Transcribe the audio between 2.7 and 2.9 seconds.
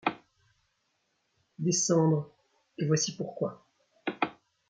et